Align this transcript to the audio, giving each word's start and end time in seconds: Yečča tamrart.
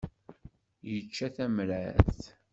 Yečča 0.91 1.27
tamrart. 1.35 2.19